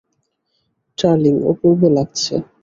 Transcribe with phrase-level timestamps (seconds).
[0.97, 2.33] Darling, অপূর্ব লাগছে।